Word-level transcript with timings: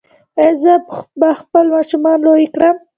ایا 0.41 0.53
زه 0.61 0.73
به 1.19 1.29
خپل 1.39 1.65
ماشومان 1.75 2.17
لوی 2.25 2.45
کړم؟ 2.53 2.75